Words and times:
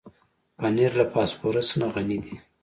پنېر 0.57 0.91
له 0.99 1.05
فاسفورس 1.13 1.69
نه 1.79 1.87
غني 1.93 2.17
دی. 2.25 2.35